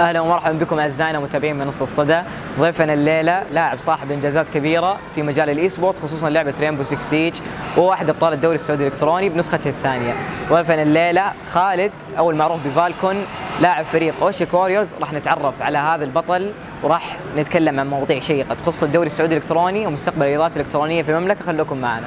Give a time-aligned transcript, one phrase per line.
[0.00, 2.22] أهلا ومرحبا بكم أعزائنا متابعين من نص الصدى.
[2.58, 7.34] ضيفنا الليلة لاعب صاحب إنجازات كبيرة في مجال ال e-sport خصوصا لعبة Rainbow 6 Siege
[7.76, 10.12] وهو احد أبطال الدوري السعودي الإلكتروني بنسخته الثانية.
[10.50, 13.16] ضيفنا الليلة خالد أو المعروف ب Falcon
[13.60, 18.82] لاعب فريق Oshtekk Warriors راح نتعرف على هذا البطل وراح نتكلم عن مواضيع شيقه تخص
[18.82, 21.44] الدوري السعودي الإلكتروني ومستقبل الرياضات الإلكترونية في المملكة.
[21.44, 22.06] خلوكم معنا.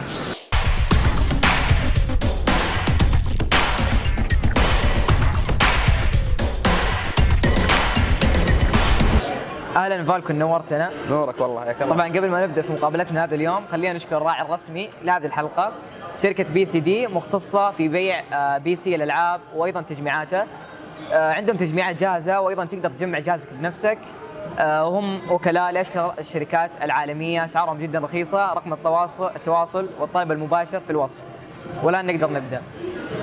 [9.76, 10.90] أهلا Falcon نورتنا.
[11.10, 11.90] نورك والله يا كرم.
[11.90, 15.72] طبعا قبل ما نبدأ في مقابلتنا هذا اليوم خلينا نشكر الراعي الرسمي لهذه الحلقة
[16.24, 20.44] شركة PCD مختصة في بيع آه، PC الألعاب وأيضا تجميعاته.
[21.14, 23.98] آه، عندهم تجميعات جاهزة وأيضا تقدر تجمع جهازك بنفسك.
[24.60, 30.90] آه، وهم وكلاء لاشهر الشركات العالمية أسعارهم جدا رخيصة رقم التواصل التواصل والطلب المباشر في
[30.90, 31.24] الوصف.
[31.84, 32.62] والآن نقدر نبدأ.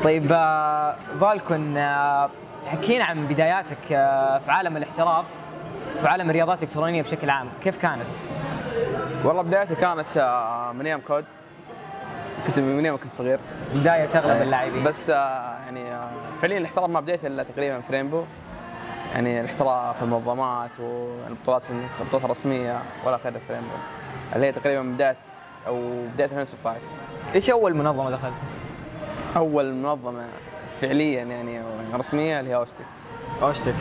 [0.04, 2.30] طيب آه، Falcon آه،
[2.66, 5.26] حكينا عن بداياتك آه، في عالم الاحتراف.
[5.98, 8.06] في عالم الرياضات الإلكترونية بشكل عام كيف كانت؟
[9.24, 11.24] والله بدايتي كانت آه، من أيام كود.
[12.46, 13.38] كنت من أيام كنت صغير.
[13.74, 14.84] بداية اغلب اللاعبين.
[14.84, 16.10] بس آه، يعني آه،
[16.42, 18.22] فعليا الاحتراف ما بديت إلا تقريبا في رينبو.
[19.14, 21.62] يعني الاحتراف في المنظمات والبطولات
[22.00, 23.68] البطولات الرسمية ولا خير في رينبو.
[24.36, 25.16] اللي هي تقريبا بداية
[25.66, 26.80] أو بداية 2016
[27.34, 28.34] إيش أول منظمة دخلت؟
[29.36, 30.24] أول منظمة
[30.80, 31.60] فعليا يعني
[31.94, 32.84] رسمية اللي هي اوستي
[33.42, 33.74] Oshtekk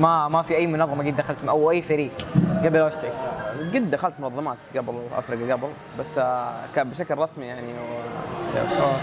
[0.00, 2.10] ما ما في أي منظمة قد دخلت أو أي فريق
[2.64, 3.12] قبل Oshtekk
[3.74, 5.68] قد دخلت منظمات قبل أفريقيا قبل
[5.98, 7.72] بس آه، كان بشكل رسمي يعني.
[7.72, 8.96] و- في.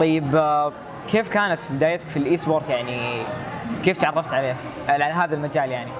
[0.00, 0.72] طيب آه،
[1.08, 3.22] كيف كانت بدايتك في ال e-sport يعني؟
[3.84, 4.56] كيف تعرفت عليه؟
[4.88, 5.90] على هذا المجال يعني؟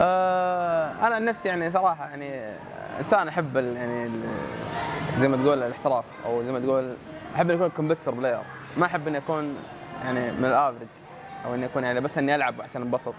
[0.00, 2.40] آه، أنا عن نفسي يعني صراحة يعني
[3.00, 4.10] إنسان أحب يعني
[5.18, 6.92] زي ما تقول الاحتراف أو زي ما تقول
[7.36, 8.38] أحب اني اكون competitor player
[8.76, 9.54] ما أحب اني اكون
[10.04, 10.88] يعني من ال average
[11.46, 13.14] أو إني أكون يعني بس إني ألعب عشان أنبسط.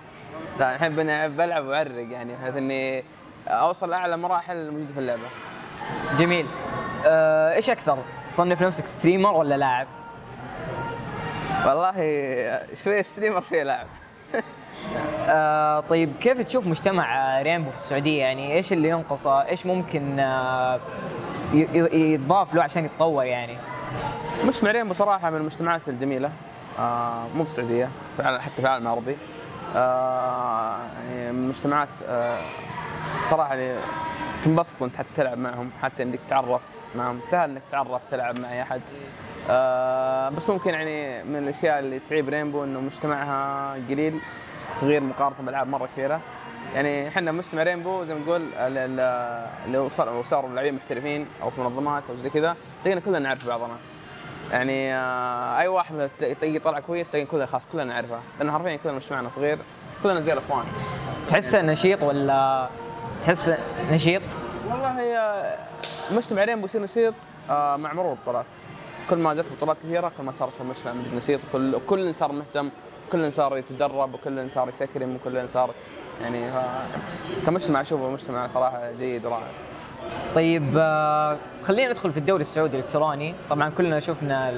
[0.61, 3.03] احب اني ألعب- العب وأعرق يعني بحيث إني
[3.47, 5.21] أوصل لاعلى مراحل الموجوده في اللعبة.
[6.19, 6.45] جميل.
[7.05, 7.97] آه، إيش أكثر؟
[8.31, 9.87] تصنف نفسك streamer ولا لاعب؟
[11.67, 11.91] والله
[12.83, 13.87] شوية streamer شوية لاعب.
[15.29, 20.79] آه، طيب كيف تشوف مجتمع رينبو في السعودية؟ يعني إيش اللي ينقصه؟ إيش ممكن آه،
[21.53, 23.57] ي- ي- يتضاف له عشان يتطور يعني؟
[24.43, 26.31] مجتمع رينبو صراحة من المجتمعات الجميلة.
[27.35, 27.89] مو في السعودية
[28.19, 29.17] حتى في العالم العربي
[29.75, 30.77] آه
[31.09, 32.39] يعني من المجتمعات آه
[33.29, 33.79] صراحة يعني
[34.45, 36.61] تنبسط وانت حتى تلعب معهم حتى انك تتعرف
[36.95, 37.19] معهم.
[37.23, 38.81] سهل انك تتعرف تلعب مع أي أحد.
[39.49, 44.19] آه بس ممكن يعني من الأشياء اللي تعيب رينبو إنه مجتمعها قليل
[44.75, 46.19] صغير مقارنة بالألعاب مرة كثيره
[46.75, 48.99] يعني إحنا مجتمع رينبو زي ما ال-
[49.65, 53.73] اللي صار صاروا لاعبين محترفين أو في منظمات أو زي كذا تلاقينا كلنا نعرف بعضنا.
[54.51, 58.19] يعني آه، أي واحد تلاقيه طلع كويس تلاقي كلنا خلاص كلنا نعرفه.
[58.39, 59.57] لأنه حرفيا كلنا مجتمعنا صغير
[60.03, 60.65] كلنا زي الإخوان.
[61.29, 62.69] تحسه نشيط ولا
[63.21, 63.51] تحس
[63.91, 64.21] نشيط؟
[64.69, 65.43] والله هي
[66.11, 67.13] مجتمع رينبو يصير نشيط
[67.49, 68.45] آه، مع مرور البطولات.
[69.09, 71.39] كل ما جت بطولات كثيرة كل ما صار المجتمع مجد نشيط.
[71.53, 72.69] كل كل صار مهتم
[73.11, 75.69] كل صار يتدرب وكل صار يسكرم وكل صار
[76.21, 76.51] يعني
[77.45, 79.47] كمجتمع اشوفه مجتمع صراحة جيد ورائع.
[80.35, 83.35] طيب آه، خلينا ندخل في الدوري السعودي الإلكتروني.
[83.49, 84.53] طبعا كلنا شفنا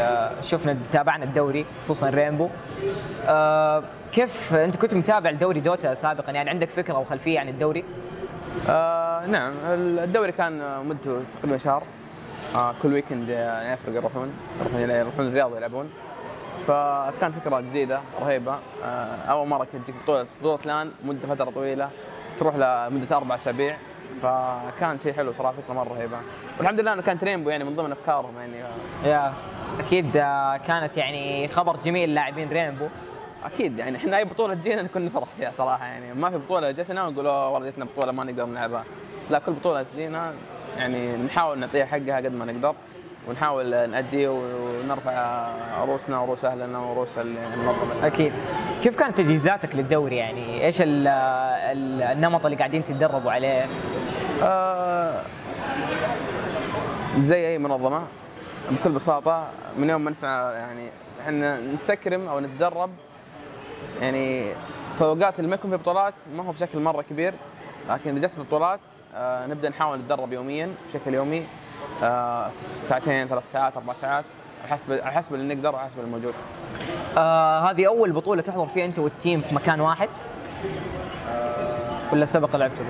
[0.00, 2.48] آه، شفنا تابعنا الدوري خصوصا رينبو.
[3.26, 7.84] آه، كيف أنت كنت متابع الدوري دوتا سابقا؟ يعني عندك فكرة أو خلفية عن الدوري؟
[8.68, 9.52] آه نعم.
[9.68, 11.82] الدوري كان مدته تقريبا شهر.
[12.54, 14.32] آه كل ويكند يعني يفرق يروحون.
[14.60, 15.90] يروحون يروحون الرياض يلعبون
[16.66, 18.58] فكانت فكرة جديدة رهيبة.
[18.84, 21.90] آه أول مرة كانت تجيك بطولة بطولة لأن مدة فترة طويلة
[22.38, 23.76] تروح لمدة أربع أسابيع.
[24.22, 26.16] فكان شيء حلو صراحة فكره مرة رهيبه
[26.58, 28.52] والحمد لله إنه كانت رينبو يعني من ضمن أفكارهم يعني.
[29.04, 29.32] يا.
[29.80, 32.86] أكيد آه، كانت يعني خبر جميل لاعبين رينبو
[33.44, 36.14] أكيد يعني إحنا أي بطولة تجينا نكون نفرح فيها صراحة يعني.
[36.14, 38.84] ما في بطولة جتنا ونقول اوه والله جتنا بطولة ما نقدر نلعبها.
[39.30, 40.32] لا كل بطولة تجينا
[40.78, 42.74] يعني نحاول نعطيها حقها قد ما نقدر
[43.28, 45.46] ونحاول نأدي ونرفع
[45.84, 48.06] رؤوسنا ورؤوس أهلنا ورؤوس المنظمة.
[48.06, 48.32] أكيد.
[48.82, 53.66] كيف كانت تجهيزاتك للدوري يعني؟ إيش ال- ال- النمط اللي قاعدين تتدربوا عليه؟
[54.42, 55.22] آه
[57.18, 58.02] زي أي منظمة
[58.70, 59.46] بكل بساطة
[59.78, 60.90] من يوم ما نسمع يعني
[61.20, 62.90] إحنا نتسكرم أو نتدرب
[64.00, 64.52] يعني
[65.38, 67.34] اللي ما يكون في بطولات ما هو بشكل مرة كبير
[67.88, 68.80] لكن إذا جت بطولات
[69.14, 71.46] آه نبدأ نحاول نتدرب يوميا بشكل يومي
[72.02, 74.24] آه ساعتين ثلاث ساعات أربع ساعات
[74.62, 76.34] على حسب على حسب اللي نقدر وعلى حسب الموجود
[77.18, 80.08] آه هذه أول بطولة تحضر فيها أنت وال team في مكان واحد
[82.12, 82.84] ولا سبق لعبتوا؟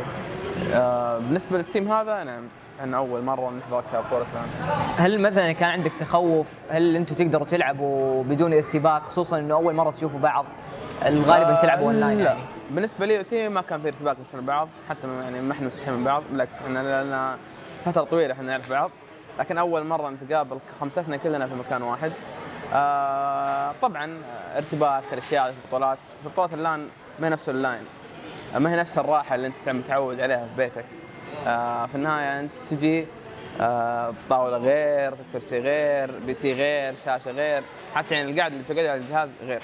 [0.75, 2.43] آه بالنسبة لل team هذا نعم
[2.81, 4.49] إحنا أول مرة نحضر كبطولة LAN
[4.97, 9.91] هل مثلا كان عندك تخوف؟ هل أنتم تقدروا تلعبوا بدون ارتباك؟ خصوصا إنه أول مرة
[9.91, 10.45] تشوفوا بعض
[11.05, 12.25] غالبا آه، تلعب اونلاين لا.
[12.25, 12.41] يعني.
[12.71, 15.67] بالنسبة لي و team ي ما كان في ارتباك بين بعض حتى يعني ما إحنا
[15.67, 17.37] مستحيين من بعض بالعكس إحنا لنا
[17.85, 18.91] فترة طويلة إحنا نعرف بعض.
[19.39, 22.13] لكن أول مرة نتقابل خمستنا كلنا في مكان واحد.
[22.75, 24.19] آه طبعا
[24.57, 26.89] ارتباك الأشياء في البطولات في بطولات ال LAN
[27.21, 27.83] ما نفس اللاين.
[28.59, 30.85] ما هي نفس الراحة اللي أنت متعود عليها في بيتك.
[31.47, 33.07] آه في النهاية أنت تجي
[33.61, 37.63] آه طاوله غير كرسي غير PC غير شاشة غير
[37.95, 39.63] حتى يعني القعده اللي بتقعد على الجهاز غير.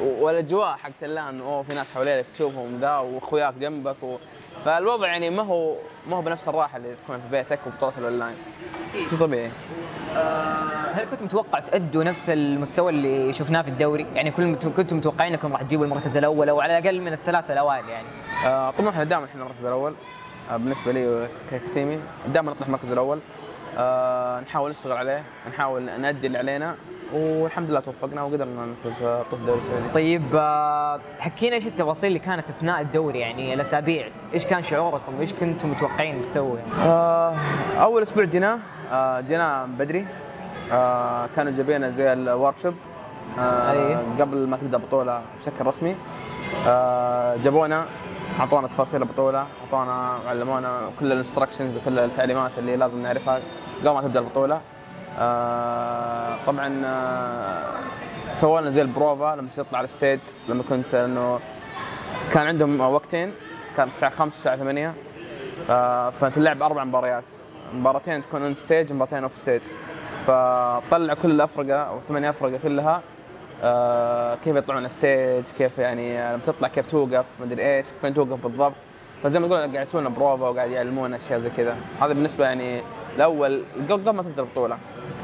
[0.00, 4.16] والاجواء حقت ال LAN أوه في ناس حواليك تشوفهم ذا وأخوياك جنبك و...
[4.64, 5.76] فالوضع يعني ما هو
[6.06, 8.36] ما هو بنفس الراحة اللي تكون في بيتك وبطولات الأونلاين.
[9.10, 9.50] شيء طبيعي.
[10.94, 15.52] هل كنت متوقع تأدوا نفس المستوى اللي شفناه في الدوري؟ يعني كل كنتم متوقعين انكم
[15.52, 18.06] راح تجيبوا المركز الأول أو على الأقل من الثلاثة الأوائل يعني.
[18.46, 19.94] آه طموحنا دائما إحنا المركز الأول
[20.50, 21.98] آه بالنسبة لي ك team ي
[22.28, 23.18] دائما نطمح المركز الأول
[23.76, 26.76] آه نحاول نشتغل عليه نحاول نأدي اللي علينا
[27.12, 32.18] والحمد لله توفقنا وقدرنا نفوز آه، بطوله الدوري السعودي طيب آه، حكينا إيش التفاصيل اللي
[32.18, 37.34] كانت أثناء الدوري يعني الأسابيع، إيش كان شعوركم؟ إيش كنتم متوقعين تسووا يعني؟ آه
[37.78, 38.58] أول أسبوع جينا
[38.92, 40.06] آه جينا بدري
[40.72, 42.74] آه كانوا جايبينا زي ال workshop
[43.38, 44.02] آه.
[44.20, 45.96] قبل ما تبدأ البطوله بشكل رسمي
[46.68, 47.86] آه جابونا
[48.40, 53.40] أعطونا تفاصيل البطولة أعطونا علمونا كل ال instructions وكل التعليمات اللي لازم نعرفها
[53.80, 54.60] قبل ما تبدأ البطولة.
[55.18, 57.74] آه طبعا آه
[58.32, 61.40] سووا لنا زي البروفة لما تطلع على ال stage لما كنت إنه
[62.32, 63.32] كان عندهم وقتين
[63.76, 64.94] كان الساعة 5 الساعة 8
[65.70, 67.24] آه، فتلعب أربع مباريات.
[67.74, 69.60] مباراتين تكون on stage مباراتين off stage
[70.26, 73.02] فطلع كل الأفرقة أو ثمانية أفرقة كلها
[73.62, 78.14] آه، كيف يطلعون على ال stage كيف يعني لما تطلع كيف توقف مدري إيش فين
[78.14, 78.74] توقف بالضبط.
[79.22, 81.76] فزي ما تقول قاعد يسوون بروفا وقاعد يعلمونا أشياء زي كذا.
[82.00, 82.82] هذا بالنسبة يعني
[83.16, 84.78] الأول قبل ما تبدأ البطولة.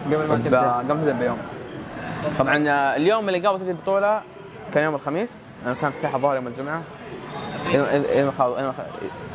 [0.06, 0.60] قبل ما تبدأ.
[0.72, 1.38] قبل ما تبدأ بيوم.
[2.38, 2.56] طبعا
[2.96, 4.22] اليوم اللي قبل تبدأ البطولة
[4.74, 5.56] كان يوم الخميس.
[5.66, 6.82] آه، كان افتتاح الظهر يوم الجمعة.
[7.74, 8.72] اذا ما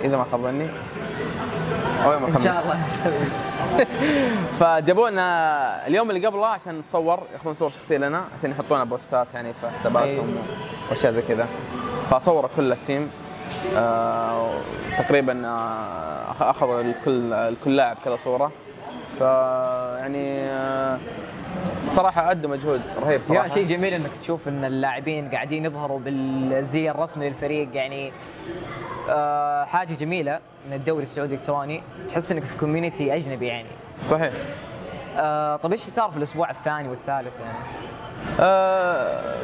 [0.04, 0.68] إذا ما خاب ظني
[2.06, 2.44] أو يوم إن الخميس.
[2.46, 2.80] شاء الله.
[4.60, 9.54] فجابوا لنا اليوم اللي قبله عشان نتصور ياخذون صور شخصية لنا عشان يحطونها بوستات يعني
[9.54, 10.36] في حساباتهم
[10.90, 11.48] وأشياء زي كذا.
[12.12, 13.12] فصوروا كل ال team.
[14.98, 18.52] تقريبا آه اخذوا الكل الكل لاعب كذا صورة.
[19.20, 21.00] ف يعني آه
[21.78, 23.48] صراحة ادوا مجهود رهيب صراحة.
[23.48, 28.12] هو شيء جميل إنك تشوف إن اللاعبين قاعدين يظهروا بالزي الرسمي للفريق يعني
[29.10, 33.68] آه حاجة جميلة من الدوري السعودي الالكتروني تحس إنك في community أجنبي يعني.
[34.04, 34.34] صحيح.
[35.18, 37.58] آه طيب إيش صار في الأسبوع الثاني والثالث يعني؟
[38.40, 39.36] آه،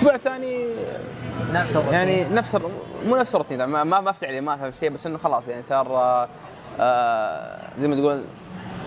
[0.00, 0.66] الأسبوع الثاني
[1.52, 1.94] نفس الروتين.
[1.94, 2.58] يعني نفس
[3.06, 5.62] مو نفس الروتين ما ما ما في تعليمات ما في شيء بس إنه خلاص يعني
[5.62, 6.28] صار آه،
[6.80, 8.22] آه، زي ما تقول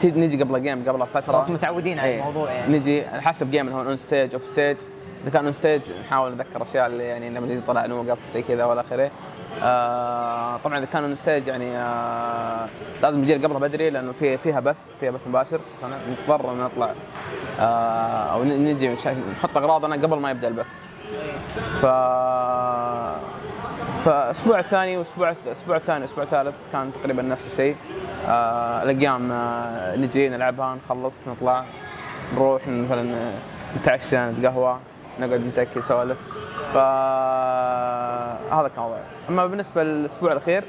[0.04, 1.34] نجي قبل game قبل فترة.
[1.34, 2.20] خلاص متعودين على إيه.
[2.20, 2.78] الموضوع يعني.
[2.78, 4.78] نجي حسب جيم هون on stage off stage
[5.24, 8.66] إذا كان on stage نحاول نتذكر أشياء اللي يعني لما نجي طلع نوقف زي كذا
[8.66, 9.12] والى آخره.
[9.64, 12.68] آه طبعا إذا كان on stage يعني آه
[13.04, 15.60] لازم نجي قبلها بدري لأنه في فيها بث فيها بث مباشر.
[15.82, 16.94] فنضطر نطلع
[17.60, 18.96] آه أو نجي
[19.32, 20.66] نحط أغراضنا قبل ما يبدأ البث.
[21.82, 21.86] ف
[24.06, 27.76] فالاسبوع الثاني والاسبوع الأسبوع الثاني والاسبوع الثالث كان تقريبا نفس الشيء.
[28.28, 31.66] آه الأيام آه نجي نلعبها نخلص نطلع
[32.36, 33.32] نروح مثلا
[33.78, 34.80] نتعشى نتقهوى
[35.20, 36.20] نقعد نتكي سوالف
[36.74, 36.78] ف
[38.54, 40.64] هذا كان وضعي أما بالنسبة للأسبوع الأخير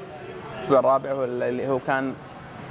[0.53, 2.13] الأسبوع الرابع هو اللي هو كان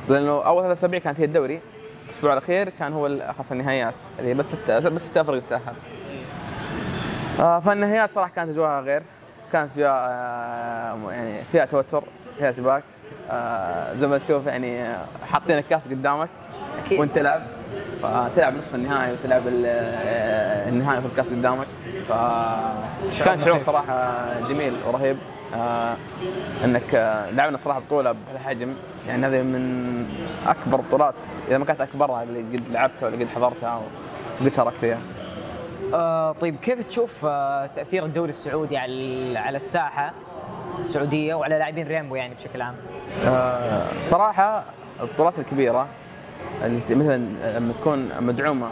[0.08, 1.60] لأنه أول ثلاث أسابيع كانت هي الدوري.
[2.04, 3.94] الأسبوع الأخير كان هو خاصة النهائيات.
[4.18, 5.74] اللي بس بس ست تتاهل
[7.40, 9.02] آه، فالنهائيات صراحة كانت أجواءها غير
[9.52, 12.04] كانت اجواء آه، يعني فيها توتر
[12.38, 12.82] فيها ارتباك
[13.30, 14.94] آه، زي ما تشوف يعني
[15.32, 16.28] حاطين الكاس قدامك
[16.84, 17.00] أكيد.
[17.00, 17.42] وانت تلعب
[18.02, 19.66] فتلعب نصف النهائي وتلعب ال-
[20.68, 21.66] النهائي في الكاس قدامك
[22.08, 23.58] فكان شعور.
[23.58, 25.16] صراحة جميل ورهيب
[25.54, 25.94] آه،
[26.64, 26.94] إنك
[27.32, 28.74] لعبنا صراحة بطولة بهالحجم
[29.08, 30.06] يعني هذه من
[30.46, 31.14] أكبر بطولات
[31.48, 33.80] إذا ما كانت أكبرها اللي قد لعبتها ولا قد حضرتها
[34.40, 34.98] وقد شاركت فيها.
[35.94, 40.12] آه طيب كيف تشوف آه تأثير الدوري السعودي على على الساحة
[40.78, 42.74] السعودية وعلى لاعبين ريمبو يعني بشكل عام؟
[43.26, 44.64] آه، صراحة
[45.00, 45.86] البطولات الكبيرة
[46.64, 47.16] اللي مثلا
[47.58, 48.70] لما تكون مدعومة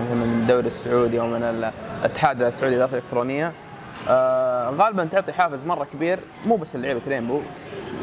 [0.00, 3.52] مثلا من الدوري السعودي أو من ال- الاتحاد السعودي للرياضة الإلكترونية
[4.08, 7.40] آه، غالبا تعطي حافز مرة كبير مو بس لعيبة رينبو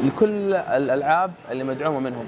[0.04, 2.24] لكل الألعاب اللي مدعومة منهم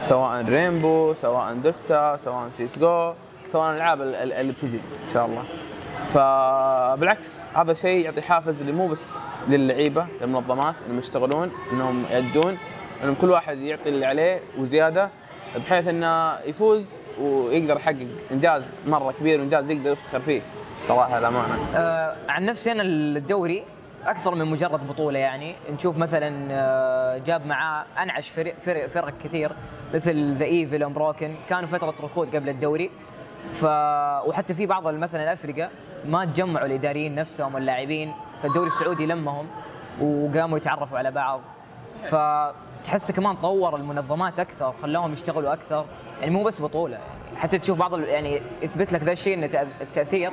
[0.00, 3.12] سواء رينبو سواء دوتا سواء سيس جو
[3.46, 5.42] سواء الألعاب ال- ال- اللي بتجي إن شاء الله
[6.14, 12.58] فبالعكس هذا شيء يعطي حافز اللي مو بس للعيبة للمنظمات إنهم يشتغلون إنهم يأدون
[13.02, 15.10] إنهم كل واحد يعطي اللي عليه وزيادة
[15.56, 20.42] بحيث إنه يفوز ويقدر يحقق إنجاز مرة كبير وانجاز يقدر يفتخر فيه.
[20.88, 21.54] صراحة للأمانة.
[21.74, 23.64] آه عن نفسي أنا الدوري
[24.04, 25.54] أكثر من مجرد بطولة يعني.
[25.70, 29.52] نشوف مثلا آه، جاب معاه أنعش فرق فرق, فرق كثير
[29.94, 32.90] مثل The Evil Unbroken كانوا فترة ركود قبل الدوري.
[33.50, 33.64] ف
[34.26, 35.68] وحتى في بعض مثلا الافرقه
[36.06, 39.46] ما تجمعوا الإداريين نفسهم واللاعبين فالدوري السعودي لمهم
[40.00, 41.40] وقاموا يتعرفوا على بعض.
[42.04, 45.84] فتحس كمان طور المنظمات أكثر خلاهم يشتغلوا أكثر.
[46.20, 46.98] يعني مو بس بطولة
[47.36, 49.44] حتى تشوف بعض يعني يثبت لك ذا الشيء ان
[49.80, 50.30] التأثير.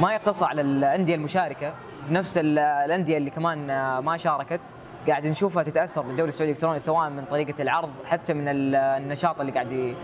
[0.00, 1.72] ما يقتصر على الأندية المشاركة
[2.10, 3.66] نفس ال- الأندية اللي كمان
[3.98, 4.60] ما شاركت
[5.08, 9.52] قاعد نشوفها تتأثر بالدوري السعودي الالكتروني سواء من طريقة العرض حتى من ال- النشاط اللي
[9.52, 9.94] قاعد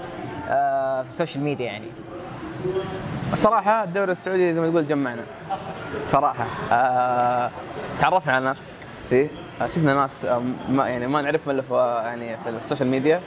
[0.48, 1.86] آه، في السوشيال ميديا يعني.
[3.32, 5.22] الصراحه الدوري السعودي زي ما تقول جمعنا.
[6.06, 6.46] صراحة.
[6.72, 7.50] آه
[8.00, 8.80] تعرفنا على ناس.
[9.10, 9.28] فيه
[9.62, 13.20] آه شفنا ناس آه ما يعني ما نعرفهم إلا في آه، يعني في السوشيال ميديا.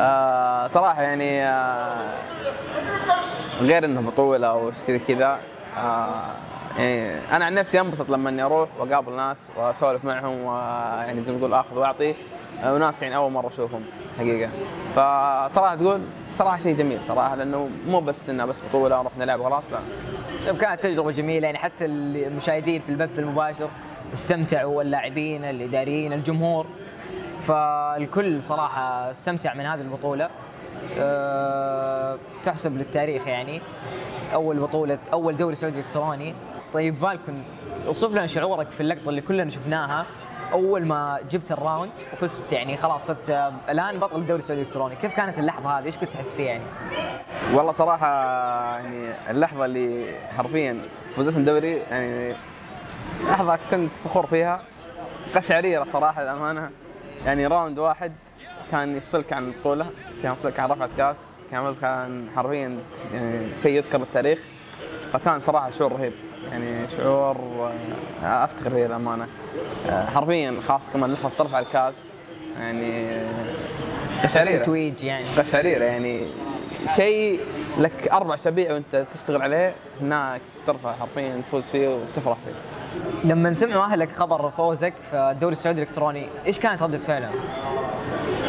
[0.00, 2.14] آه صراحة يعني آه
[3.60, 5.38] غير إنه بطولة أو شيء كذا
[5.78, 6.14] آه
[6.78, 11.38] يعني أنا عن نفسي أنبسط لما إني أروح وأقابل ناس وأسولف معهم ويعني زي ما
[11.38, 12.14] تقول آخذ وأعطي.
[12.64, 13.82] آه، وناس يعني أول مرة أشوفهم
[14.18, 14.50] حقيقة.
[14.92, 16.00] فصراحة تقول
[16.36, 19.78] صراحة شيء جميل صراحة لأنه مو بس انها بس بطولة نروح نلعب خلاص لا.
[20.46, 23.68] طيب كانت تجربة جميلة يعني حتى المشاهدين في البث المباشر
[24.12, 26.66] استمتعوا واللاعبين الإداريين الجمهور.
[27.38, 30.28] فالكل صراحة استمتع من هذه البطولة.
[30.98, 33.60] أه تحسب للتاريخ يعني.
[34.34, 36.34] أول بطولة أول دوري سعودي إلكتروني.
[36.74, 37.44] طيب فالكون
[37.86, 40.06] اوصف لنا شعورك في اللقطة اللي كلنا شفناها.
[40.52, 44.96] أول ما جبت الراوند وفزت يعني خلاص صرت آه، الآن بطل الدوري السعودي الإلكتروني.
[44.96, 46.64] كيف كانت اللحظة هذه؟ إيش كنت تحس فيها يعني؟
[47.54, 48.06] والله صراحة
[48.76, 50.80] يعني اللحظة اللي حرفيا
[51.16, 52.34] فزت من دوري يعني
[53.30, 54.62] لحظة كنت فخور فيها.
[55.34, 56.70] قشعريرة صراحة للأمانة
[57.26, 58.12] يعني راوند واحد
[58.70, 59.90] كان يفصلك عن البطولة
[60.22, 62.78] كان يفصلك عن رفعة كاس كان عن حرفيا
[63.12, 64.38] يعني شيء يذكر بالتاريخ.
[65.12, 66.12] فكان صراحة شعور رهيب.
[66.52, 67.36] يعني شعور
[68.24, 69.26] آه، أفتخر فيه للأمانة
[69.90, 72.22] آه، حرفيا خاصة كمان لحظة ترفع الكاس
[72.58, 73.54] يعني آه،
[74.24, 76.26] قشعريرة تويج يعني قشعريرة يعني
[76.96, 77.40] شيء
[77.78, 82.52] لك أربع أسابيع وأنت تشتغل عليه هناك ترفع حرفيا تفوز فيه وتفرح فيه.
[83.24, 87.34] لما سمعوا اهلك خبر فوزك في الدوري السعودي الإلكتروني إيش كانت ردة فعلهم؟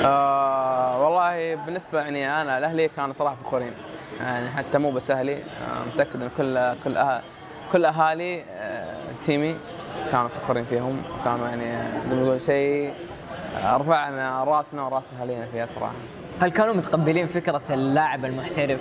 [0.06, 3.72] آه والله بالنسبة يعني أنا لاهلي كانوا صراحة فخورين
[4.20, 7.22] يعني حتى مو بس أهلي آه متأكد إن كل كل أه
[7.72, 9.56] كل أهالي آه تيمي
[10.12, 12.94] كانوا فخورين فيهم وكانوا يعني زي ما نقول شيء
[13.64, 15.94] آه، رفعنا راسنا وراس أهالينا فيها صراحة.
[16.42, 18.80] هل كانوا متقبلين فكرة اللاعب المحترف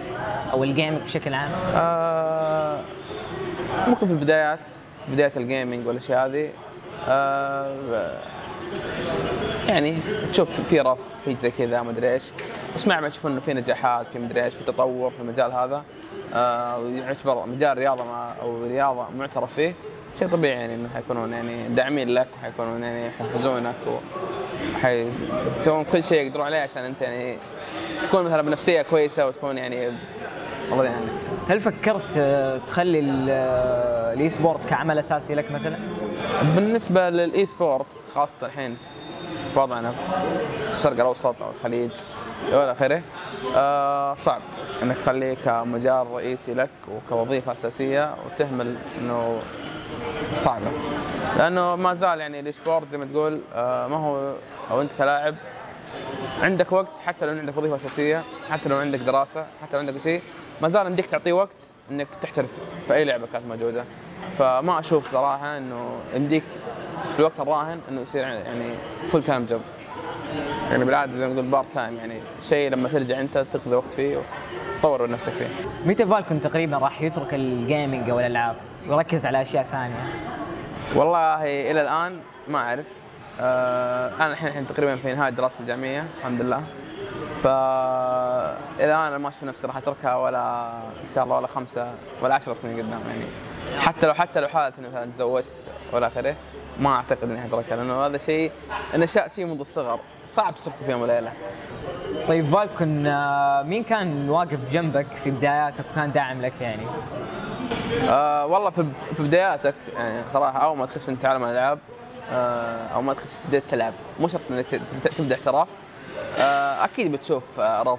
[0.53, 2.81] أو الجيمنج بشكل عام؟ آه
[3.89, 4.61] ممكن في البدايات
[5.09, 6.51] بداية الجيمنج والاشياء هذه
[7.09, 8.13] آه
[9.69, 9.97] يعني
[10.33, 12.31] تشوف في رف في زي كذا ما أدري إيش
[12.77, 15.85] بس مع ما تشوف إنه في نجاحات في مدري إيش في تطور في المجال هذا
[16.35, 19.73] ويعتبر مجال رياضة ما أو رياضة معترف فيه
[20.19, 23.75] شيء طبيعي يعني إنه حيكونون يعني داعمين لك وحيكونون يعني يحفزونك
[24.75, 27.37] وحيسوون كل شيء يقدرون عليه عشان أنت يعني
[28.03, 29.93] تكون مثلا بنفسية كويسة وتكون يعني
[30.73, 31.07] الله يعني
[31.49, 35.79] هل فكرت آه، تخلي ال- آه، ال esport كعمل أساسي لك مثلا؟
[36.57, 38.77] بالنسبة لل esport خاصة الحين
[39.55, 41.91] في وضعنا في الشرق الأوسط أو الخليج
[42.53, 43.03] والى آخره
[43.57, 44.41] آه صعب
[44.83, 49.39] إنك تخليه كمجال رئيسي لك وكوظيفة أساسية وتهمل إنه
[50.37, 50.71] صعبة.
[51.39, 54.35] لأنه ما زال يعني ال esport زي ما تقول آه ما هو
[54.71, 55.35] أو أنت كلاعب
[56.43, 60.23] عندك وقت حتى لو عندك وظيفة أساسية حتى لو عندك دراسة حتى لو عندك شيء
[60.63, 61.57] ما زال عندك تعطيه وقت
[61.91, 62.51] إنك تحترف
[62.87, 63.85] في أي لعبة كانت موجودة.
[64.39, 66.43] فما أشوف صراحة إنه يمديك
[67.13, 68.75] في الوقت الراهن إنه يصير يعني
[69.09, 69.61] full time job
[70.71, 74.23] يعني بالعادة زي ما نقول part time يعني شيء لما ترجع أنت تقضي وقت فيه
[74.79, 75.47] وتطور نفسك فيه.
[75.87, 78.57] متى فالكون تقريبا راح يترك الجيمنج أو الألعاب
[78.89, 80.05] ويركز على أشياء ثانية؟
[80.95, 82.87] والله إلى الآن ما أعرف.
[83.41, 86.63] آه أنا الحين الحين تقريبا في نهاية دراسة الجامعية الحمد لله.
[87.43, 91.91] ف إلى الآن أنا ما أشوف نفسي راح أتركها ولا إن شاء الله ولا خمسة
[92.23, 93.27] ولا عشر سنين قدام يعني.
[93.79, 95.57] حتى لو حتى لو حالة اني مثلا تزوجت
[95.93, 96.37] ولا اخره
[96.81, 98.53] ما أعتقد إني حتركها لأنه هذا شيء
[98.95, 100.01] نشات فيه منذ الصغر.
[100.27, 101.33] صعب تتركه في يوم وليلة.
[102.29, 106.87] طيب فالكون آه، مين كان واقف جنبك في بداياتك وكان داعم لك يعني؟
[108.09, 111.79] آه والله في في بداياتك يعني صراحة أول ما تخش انت عالم الالعاب
[112.33, 113.93] آه أو ما تخش بديت تلعب.
[114.21, 114.67] مو شرط إنك
[115.19, 115.69] تبدأ احتراف
[116.39, 117.99] آه أكيد بتشوف آه رفض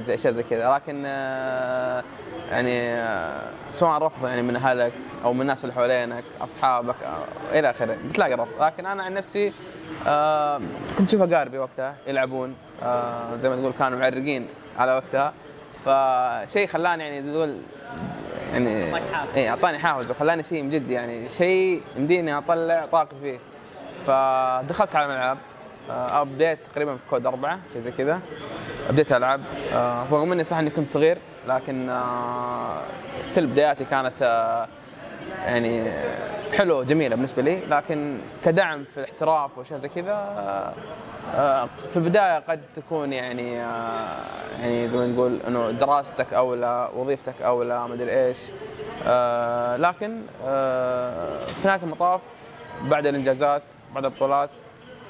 [0.00, 0.74] زي أشياء زي كذا.
[0.74, 2.04] لكن آه
[2.50, 4.92] يعني آه سواء رفض يعني من أهلك
[5.24, 8.62] أو من الناس اللي حوالينك أصحابك آه إلى آخره بتلاقي رفض.
[8.62, 9.52] لكن أنا عن نفسي
[10.98, 12.54] كنت أشوف أقاربي وقتها يلعبون
[13.38, 14.48] زي ما تقول كانوا معرقين
[14.78, 15.32] على وقتها.
[15.84, 17.58] فشيء خلاني يعني تقول
[18.52, 19.34] يعني حافز.
[19.36, 23.38] اي أعطاني حافز وخلاني شيء من جد يعني شيء يمديني أطلع طاقتي فيه.
[24.06, 25.55] فدخلت على الالعاب آه،
[25.90, 28.20] ابديت تقريبا في كود أربعة شيء زي كذا.
[28.90, 29.40] بديت العب
[29.72, 32.82] آه، رغم إني صح إني كنت صغير لكن آه،
[33.20, 34.68] still بداياتي كانت آه،
[35.46, 35.90] يعني
[36.52, 37.60] حلوة جميله بالنسبة لي.
[37.60, 40.72] لكن كدعم في الاحتراف واشياء زي كذا آه،
[41.34, 44.10] آه، في البداية قد تكون يعني آه،
[44.60, 48.38] يعني زي ما نقول إنه دراستك اولى وظيفتك اولى ما أدري إيش.
[49.06, 52.20] آه، لكن آه، في نهاية المطاف
[52.82, 53.62] بعد الإنجازات
[53.94, 54.50] بعد البطولات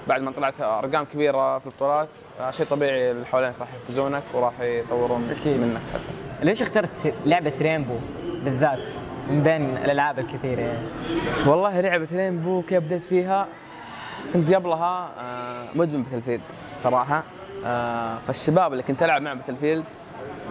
[0.08, 2.08] بعد ما طلعت أرقام كبيرة في البطولات
[2.40, 5.60] آه، شيء طبيعي اللي حوالينك راح يحفزونك وراح يطورون أكيد.
[5.60, 6.44] منك حتى.
[6.46, 7.94] ليش اخترت لعبة رينبو
[8.44, 8.90] بالذات
[9.30, 10.86] من بين الألعاب الكثيرة يعني؟
[11.46, 13.46] والله لعبة رينبو كيف بديت فيها؟
[14.32, 16.40] كنت قبلها آه، مدمن باتل
[16.82, 17.22] صراحة.
[17.64, 19.82] آه، فالشباب اللي كنت ألعب معهم باتل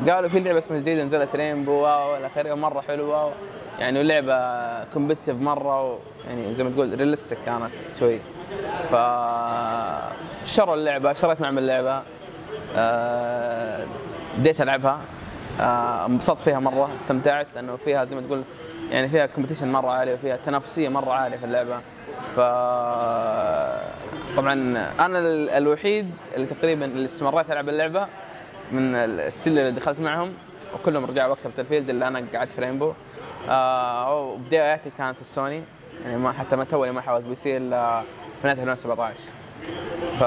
[0.10, 3.32] قالوا في لعبة اسمها جديدة نزلت رينبو واو إلى آخره مرة حلوة
[3.80, 5.98] يعني اللعبة competitive مرة و
[6.28, 7.70] يعني زي ما تقول realistic كانت
[8.00, 8.20] شوي.
[8.92, 8.96] ف
[10.46, 12.02] شروا اللعبة شريت معهم اللعبة.
[12.76, 13.86] آه،
[14.38, 15.02] بديت ألعبها.
[15.62, 18.44] آه، انبسطت فيها مرة استمتعت لأنه فيها زي ما تقول
[18.92, 21.80] يعني فيها competition مرة عالية وفيها تنافسية مرة عالية في اللعبة.
[22.36, 22.40] ف
[24.38, 24.54] طبعا
[25.00, 28.08] أنا ال- الوحيد اللي تقريبا اللي استمريت ألعب اللعبة
[28.72, 30.34] من الشلة اللي دخلت معهم
[30.76, 32.94] وكلهم رجعوا وقت باتلفيلد إلا أنا قعدت في رينبو
[33.50, 35.64] آه وبداياتي كانت في السوني
[36.04, 38.02] يعني ما حتى ما توني ما حاولت PC إلا
[38.46, 39.16] في نهايه 2017
[40.20, 40.24] ف...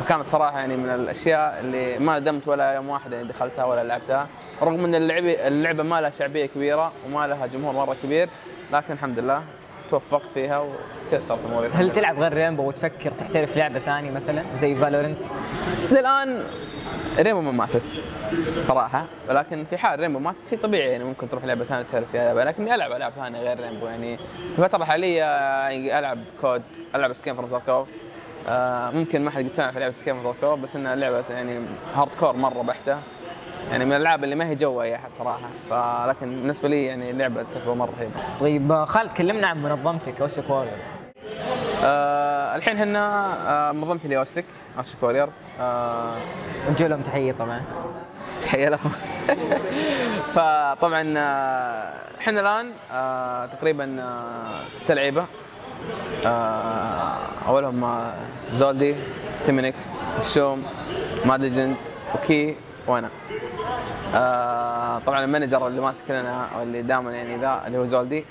[0.00, 4.26] فكانت صراحة يعني من الأشياء اللي ما ندمت ولا يوم واحد يعني دخلتها ولا لعبتها.
[4.62, 8.28] رغم إن اللعبه اللعبة ما لها شعبية كبيرة وما لها جمهور مرة كبير
[8.72, 9.42] لكن الحمد لله
[9.90, 10.64] توفقت فيها
[11.06, 11.68] وتيسرت أموري.
[11.68, 15.18] هل تلعب غير Rainbow وتفكر تحترف لعبة ثانية مثلا زي Valorant؟
[15.90, 16.42] للآن
[17.18, 17.82] ريمو ما ماتت
[18.62, 22.24] صراحة ولكن في حال ريمو ماتت شيء طبيعي يعني ممكن تروح لعبة ثانية تعرف فيها
[22.24, 26.62] لعبه لكني ألعب ألعاب ثانية غير Rainbow يعني في الفترة الحاليه يعني ألعب COD
[26.94, 27.88] ألعب Escape from Tarkov
[28.48, 31.60] آه ممكن ما حد قد سمع في لعبة Escape from Tarkov بس إنها لعبة يعني
[31.94, 32.98] hardcore مرة بحتة.
[33.70, 35.48] يعني من الألعاب اللي ما هي جو اي أحد صراحة.
[35.70, 38.12] فلكن بالنسبة لي يعني لعبة تجربة مرة رهيبة.
[38.40, 40.90] طيب آه، خالد كلمنا عن منظمتك اوستيك Warriors
[41.84, 43.34] آه الحين هنا
[43.68, 44.44] آه منظمه اليوستك
[44.78, 46.14] اوستيك Warriors آه
[46.68, 47.60] نوجه لهم تحية طبعا.
[48.42, 48.92] تحية لهم.
[50.34, 55.26] فطبعا آه، إحنا الآن آه، تقريبا آه، ست لعيبة.
[56.26, 57.16] آه،
[57.48, 58.14] أولهم آه،
[58.54, 58.94] زولدي
[59.46, 60.62] تيمينكس الشوم
[61.24, 61.76] ماد ليجند
[62.14, 63.08] وكي وأنا.
[64.14, 68.24] آه، طبعا المانجر اللي ماسك لنا أو اللي دائما يعني ذا اللي هو زولدي.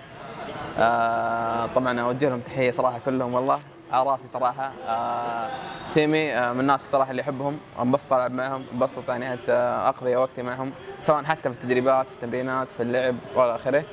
[0.79, 3.59] آه، طبعا أوجه لهم تحية صراحة كلهم والله
[3.91, 4.71] على رأسي صراحة.
[4.87, 5.49] آه،
[5.93, 10.71] تيمي آه، من الناس الصراحه اللي احبهم انبسط العب معهم انبسط يعني أقضي وقتي معهم
[11.01, 13.83] سواء حتى في التدريبات في التمرينات في اللعب والى آخره.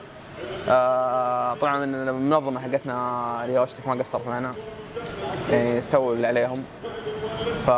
[0.68, 4.52] آه، طبعا المنظمة حقتنا اللي هي وشتك ما قصرت معنا
[5.50, 6.64] يعني سووا اللي عليهم.
[7.66, 7.70] ف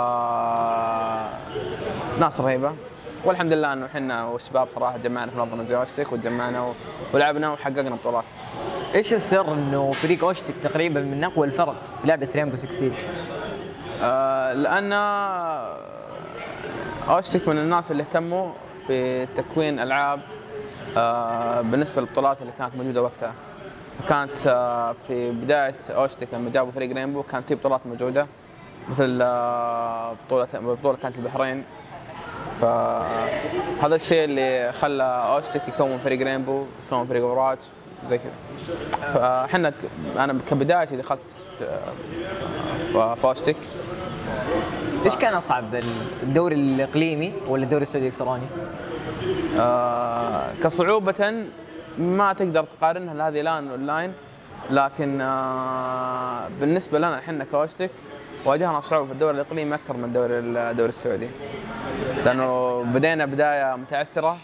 [2.21, 2.73] ناس رهيبة.
[3.25, 6.75] والحمد لله انه إحنا والشباب صراحة جمعنا في منظمة زي وشتك وتجمعنا
[7.15, 8.25] ولعبنا وحققنا بطولات.
[8.95, 12.93] إيش السر إنه فريق أوشتك تقريبا من أقوى الفرق في لعبة رينبو 6 سيج؟
[14.03, 14.93] آه، لأن
[17.09, 18.53] أوشتك من الناس اللي اهتموا
[18.87, 20.21] في تكوين ألعاب
[20.97, 23.35] آه، بالنسبة للبطولات اللي كانت موجودة وقتها.
[24.09, 28.27] كانت آه، في بداية أوشتك لما جابوا فريق رينبو كانت في بطولات موجودة
[28.89, 31.65] مثل آه، بطوله بطولة كانت البحرين.
[32.61, 37.59] فهذا الشيء اللي خلى اوشتك يكون فريق رينبو يكون فريق اوراج
[38.09, 38.33] زي كذا.
[39.15, 39.73] فاحنا
[40.17, 41.21] أنا كبدايتي دخلت
[42.93, 43.57] في اوشتك
[45.05, 45.65] إيش كان أصعب
[46.23, 48.43] الدوري الإقليمي ولا الدوري السعودي الإلكتروني؟
[49.59, 51.45] آه، كصعوبة
[51.99, 54.13] ما تقدر تقارنها لهذه الان اونلاين
[54.71, 57.91] لكن آه، بالنسبة لنا إحنا كوشتك
[58.47, 61.29] واجهنا صعوبة في الدوري الإقليمي أكثر من الدوري الدوري السعودي.
[62.25, 64.39] لأنه بدينا بداية متعثرة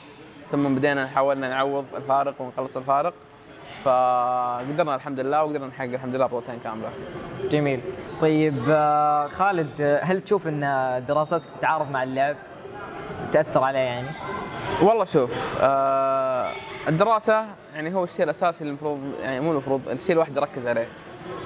[0.52, 3.14] ثم بدينا حاولنا نعوض الفارق ونخلص الفارق.
[3.84, 6.88] فقدرنا الحمد لله وقدرنا نحقق الحمد لله بطولتين كاملة.
[7.50, 7.80] جميل.
[8.20, 10.60] طيب آه، خالد آه، هل تشوف إن
[11.08, 12.36] دراستك التعارف مع اللعب؟
[13.32, 14.08] تأثر عليه يعني؟
[14.82, 16.50] والله شوف آه
[16.88, 17.44] الدراسة
[17.74, 20.88] يعني هو الشيء الأساسي اللي المفروض يعني مو المفروض الشيء الواحد يركز عليه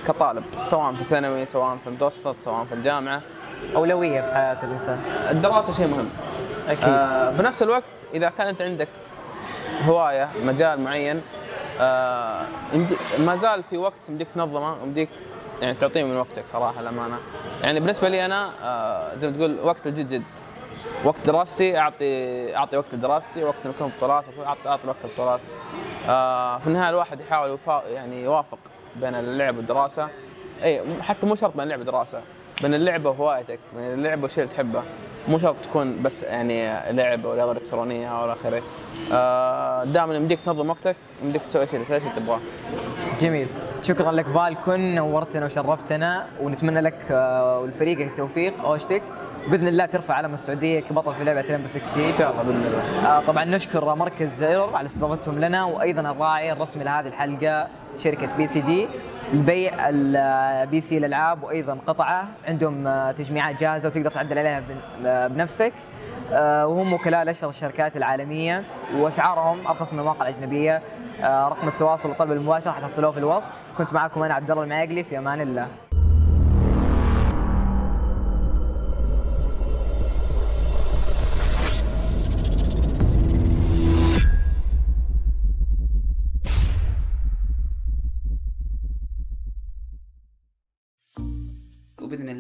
[0.07, 3.23] كطالب سواء في ثانوي سواء في المتوسط سواء في الجامعة.
[3.77, 4.99] أولوية في حياة الإنسان.
[5.31, 6.09] الدراسة شيء مهم.
[6.69, 6.85] أكيد.
[6.89, 7.85] آه بنفس الوقت
[8.15, 8.89] إذا كان أنت عندك
[9.87, 11.23] هواية مجال معين
[11.81, 12.47] آه
[13.19, 15.09] ما زال في وقت يمديك تنظمه ويمديك
[15.63, 17.19] يعني تعطيه من وقتك صراحة الأمانة.
[17.63, 20.23] يعني بالنسبة لي أنا آه زي ما تقول وقت الجد جد.
[21.05, 25.41] وقت دراستي اعطي أعطي وقت دراستي وقت اكون بطولات اعطي أعطي وقت البطولات.
[26.09, 28.59] آه في النهاية الواحد يحاول يعني يوافق
[28.97, 30.09] بين اللعب والدراسة.
[30.63, 32.21] اي حتى مو شرط بين اللعب والدراسة.
[32.63, 34.83] بين اللعبة وهوايتك بين اللعبة والشيء اللي تحبه.
[35.29, 38.63] مو شرط تكون بس يعني لعب أو رياضة إلكترونية أو آخره.
[39.13, 42.41] آه دائما يمديك تنظم وقتك يمديك تسوي شيء اللي تبغاه.
[43.21, 43.47] جميل.
[43.83, 49.03] شكرا لك Falcon نورتنا وشرفتنا ونتمنى لك آه، ولفريقك التوفيق اوشتك
[49.49, 53.07] بإذن الله ترفع علم السعودية كبطل في لعبة Rainbow 6 إن شاء الله بإذن الله.
[53.07, 58.89] آه، طبعا نشكر مركز زيرو على استضافتهم لنا وأيضا الراعي الرسمي لهذه الحلقة شركة PCD.
[59.35, 62.29] لبيع ال PC الالعاب وأيضا قطعة.
[62.49, 64.63] عندهم آه، تجميعات جاهزة وتقدر تعدل عليها
[65.07, 65.73] آه، بنفسك.
[66.33, 68.65] آه، وهم وكلاء لاشهر الشركات العالمية
[68.97, 70.83] وأسعارهم أرخص من المواقع الأجنبية.
[71.23, 73.73] آه، رقم التواصل والطلب المباشر حتصلوه في الوصف.
[73.79, 75.69] كنت معكم أنا عبد الله المعاقلي في أمان الله.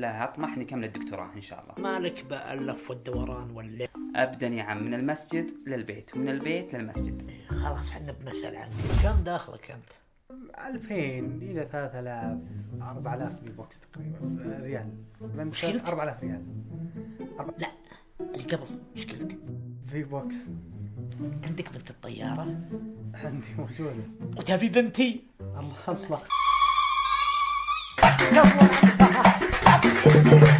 [0.04, 1.90] اطمح اني اكمل الدكتوراه إن شاء الله.
[1.92, 3.90] مالك باللف والدوران واللف.
[4.16, 7.30] ابدا يا عم من المسجد للبيت ومن البيت للمسجد.
[7.48, 8.72] خلاص حنا بنسأل عنك.
[9.02, 9.90] كم دخلك أنت؟
[10.66, 10.94] 2000
[11.42, 12.38] إلى 3000
[12.82, 14.90] 4000 V-Bucks تقريبا آه، ريال.
[15.20, 16.42] من مشكلة؟ 4000 ريال.
[17.58, 17.68] لا
[18.20, 19.38] اللي قبل مشكلتك.
[19.90, 20.34] V-Bucks.
[21.44, 22.60] عندك بنت الطيارة؟
[23.14, 24.04] عندي موجودة.
[24.36, 26.20] وتبي بنتي؟ الله الله.
[29.84, 30.53] Gracias.